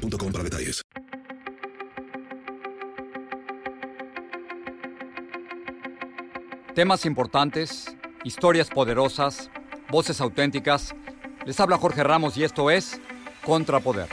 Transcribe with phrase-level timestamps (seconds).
[0.00, 0.82] boostmobile.com para detalles.
[6.74, 9.50] Temas importantes, historias poderosas,
[9.90, 10.94] voces auténticas.
[11.44, 13.00] Les habla Jorge Ramos y esto es
[13.44, 14.08] Contrapoder.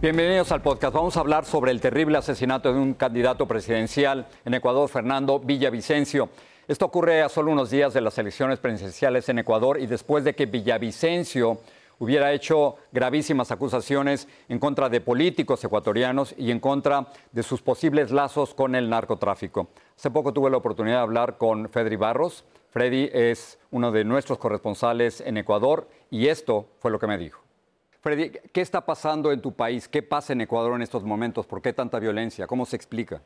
[0.00, 0.94] Bienvenidos al podcast.
[0.94, 6.28] Vamos a hablar sobre el terrible asesinato de un candidato presidencial en Ecuador, Fernando Villavicencio.
[6.66, 10.34] Esto ocurre a solo unos días de las elecciones presidenciales en Ecuador y después de
[10.34, 11.60] que Villavicencio
[11.98, 18.10] hubiera hecho gravísimas acusaciones en contra de políticos ecuatorianos y en contra de sus posibles
[18.10, 19.68] lazos con el narcotráfico.
[19.96, 22.44] Hace poco tuve la oportunidad de hablar con Freddy Barros.
[22.70, 27.40] Freddy es uno de nuestros corresponsales en Ecuador y esto fue lo que me dijo.
[28.00, 29.86] Freddy, ¿qué está pasando en tu país?
[29.86, 31.46] ¿Qué pasa en Ecuador en estos momentos?
[31.46, 32.48] ¿Por qué tanta violencia?
[32.48, 33.22] ¿Cómo se explica?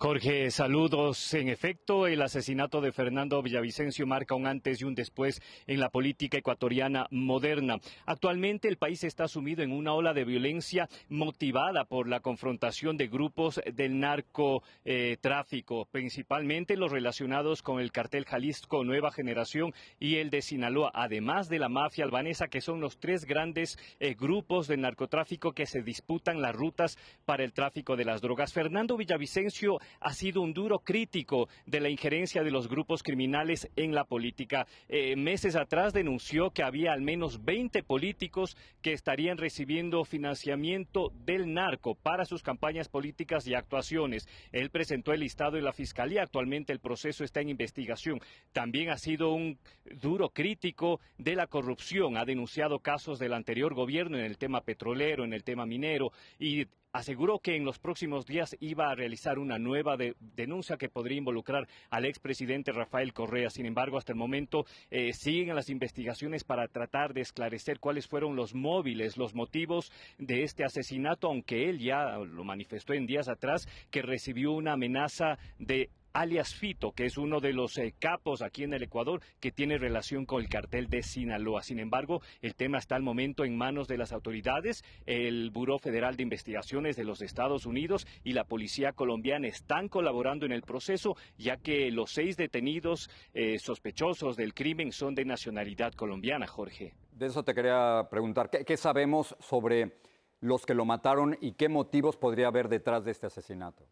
[0.00, 1.34] Jorge, saludos.
[1.34, 5.88] En efecto, el asesinato de Fernando Villavicencio marca un antes y un después en la
[5.88, 7.80] política ecuatoriana moderna.
[8.06, 13.08] Actualmente el país está sumido en una ola de violencia motivada por la confrontación de
[13.08, 20.42] grupos del narcotráfico, principalmente los relacionados con el cartel Jalisco Nueva Generación y el de
[20.42, 25.54] Sinaloa, además de la mafia albanesa, que son los tres grandes eh, grupos del narcotráfico
[25.54, 28.52] que se disputan las rutas para el tráfico de las drogas.
[28.52, 33.94] Fernando Villavicencio ha sido un duro crítico de la injerencia de los grupos criminales en
[33.94, 34.66] la política.
[34.88, 41.52] Eh, meses atrás denunció que había al menos 20 políticos que estarían recibiendo financiamiento del
[41.52, 44.28] narco para sus campañas políticas y actuaciones.
[44.52, 46.22] Él presentó el listado en la Fiscalía.
[46.22, 48.20] Actualmente el proceso está en investigación.
[48.52, 49.58] También ha sido un
[50.00, 52.16] duro crítico de la corrupción.
[52.16, 56.66] Ha denunciado casos del anterior gobierno en el tema petrolero, en el tema minero y
[56.92, 59.96] aseguró que en los próximos días iba a realizar una nueva
[60.36, 63.50] denuncia que podría involucrar al expresidente Rafael Correa.
[63.50, 68.36] Sin embargo, hasta el momento eh, siguen las investigaciones para tratar de esclarecer cuáles fueron
[68.36, 73.66] los móviles, los motivos de este asesinato, aunque él ya lo manifestó en días atrás
[73.90, 78.64] que recibió una amenaza de alias Fito, que es uno de los eh, capos aquí
[78.64, 81.62] en el Ecuador que tiene relación con el cartel de Sinaloa.
[81.62, 84.82] Sin embargo, el tema está al momento en manos de las autoridades.
[85.06, 90.44] El Buró Federal de Investigaciones de los Estados Unidos y la Policía Colombiana están colaborando
[90.44, 95.92] en el proceso, ya que los seis detenidos eh, sospechosos del crimen son de nacionalidad
[95.92, 96.94] colombiana, Jorge.
[97.12, 98.50] De eso te quería preguntar.
[98.50, 99.98] ¿Qué, qué sabemos sobre
[100.40, 103.86] los que lo mataron y qué motivos podría haber detrás de este asesinato?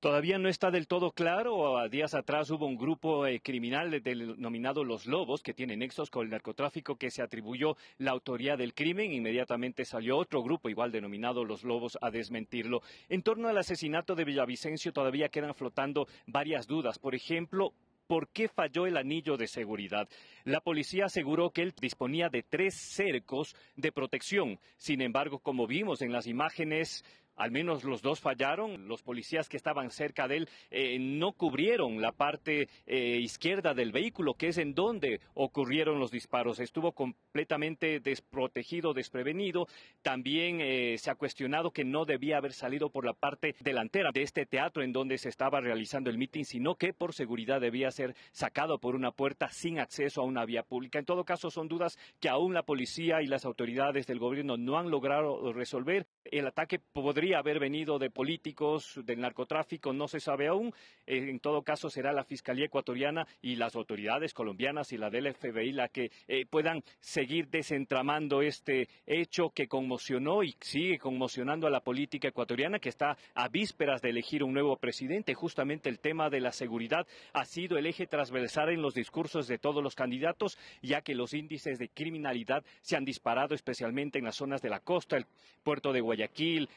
[0.00, 1.76] Todavía no está del todo claro.
[1.76, 6.24] A días atrás hubo un grupo eh, criminal denominado Los Lobos que tiene nexos con
[6.24, 9.12] el narcotráfico que se atribuyó la autoría del crimen.
[9.12, 12.80] Inmediatamente salió otro grupo igual denominado Los Lobos a desmentirlo.
[13.08, 17.00] En torno al asesinato de Villavicencio todavía quedan flotando varias dudas.
[17.00, 17.72] Por ejemplo,
[18.06, 20.08] ¿Por qué falló el anillo de seguridad?
[20.44, 24.58] La policía aseguró que él disponía de tres cercos de protección.
[24.78, 27.04] Sin embargo, como vimos en las imágenes,
[27.38, 28.88] al menos los dos fallaron.
[28.88, 33.92] Los policías que estaban cerca de él eh, no cubrieron la parte eh, izquierda del
[33.92, 36.58] vehículo, que es en donde ocurrieron los disparos.
[36.58, 39.68] Estuvo completamente desprotegido, desprevenido.
[40.02, 44.22] También eh, se ha cuestionado que no debía haber salido por la parte delantera de
[44.22, 48.14] este teatro en donde se estaba realizando el mitin, sino que por seguridad debía ser
[48.32, 50.98] sacado por una puerta sin acceso a una vía pública.
[50.98, 54.76] En todo caso, son dudas que aún la policía y las autoridades del gobierno no
[54.76, 56.06] han logrado resolver.
[56.24, 60.72] El ataque podría haber venido de políticos, del narcotráfico, no se sabe aún.
[61.06, 65.32] Eh, en todo caso, será la Fiscalía ecuatoriana y las autoridades colombianas y la del
[65.32, 71.70] FBI la que eh, puedan seguir desentramando este hecho que conmocionó y sigue conmocionando a
[71.70, 75.34] la política ecuatoriana, que está a vísperas de elegir un nuevo presidente.
[75.34, 79.58] Justamente el tema de la seguridad ha sido el eje transversal en los discursos de
[79.58, 84.36] todos los candidatos, ya que los índices de criminalidad se han disparado, especialmente en las
[84.36, 85.26] zonas de la costa, el
[85.62, 86.68] puerto de Guayaquil,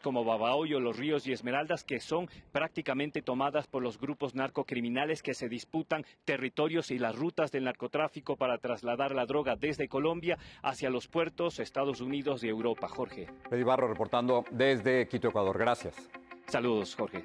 [0.00, 5.34] como Babahoyo, Los Ríos y Esmeraldas, que son prácticamente tomadas por los grupos narcocriminales que
[5.34, 10.90] se disputan territorios y las rutas del narcotráfico para trasladar la droga desde Colombia hacia
[10.90, 12.88] los puertos, Estados Unidos y Europa.
[12.88, 13.28] Jorge.
[13.48, 15.58] Freddy Barro reportando desde Quito, Ecuador.
[15.58, 16.10] Gracias.
[16.46, 17.24] Saludos, Jorge.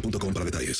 [0.00, 0.78] para detalles.